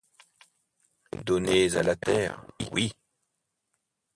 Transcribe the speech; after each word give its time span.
Donnés 1.27 1.75
à 1.77 1.83
la 1.83 1.95
terre, 1.95 2.43
oui! 2.71 2.91